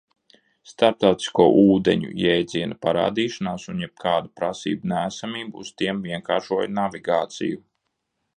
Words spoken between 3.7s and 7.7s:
un jebkādu prasību neesamība uz tiem vienkāršoja navigāciju.